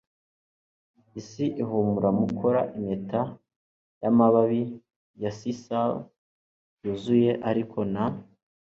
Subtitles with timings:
[1.19, 3.21] isi ihumura mukora impeta
[4.01, 4.61] yamababi
[5.21, 5.91] ya sisal
[6.83, 7.31] yuzuye.
[7.49, 8.03] ariko na